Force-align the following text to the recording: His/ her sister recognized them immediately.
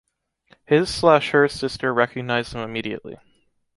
His/ 0.65 1.01
her 1.29 1.47
sister 1.47 1.93
recognized 1.93 2.53
them 2.53 2.61
immediately. 2.67 3.17